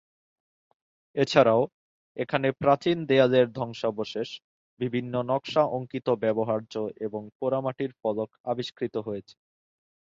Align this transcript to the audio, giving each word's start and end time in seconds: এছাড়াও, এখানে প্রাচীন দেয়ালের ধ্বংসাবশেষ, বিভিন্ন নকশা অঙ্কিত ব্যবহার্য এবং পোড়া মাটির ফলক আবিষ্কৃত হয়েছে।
এছাড়াও, 1.15 1.61
এখানে 2.17 2.47
প্রাচীন 2.61 2.97
দেয়ালের 3.05 3.47
ধ্বংসাবশেষ, 3.51 4.29
বিভিন্ন 4.79 5.13
নকশা 5.29 5.63
অঙ্কিত 5.71 6.07
ব্যবহার্য 6.23 6.73
এবং 7.01 7.21
পোড়া 7.37 7.59
মাটির 7.61 7.91
ফলক 8.01 8.29
আবিষ্কৃত 8.51 8.95
হয়েছে। 9.07 9.35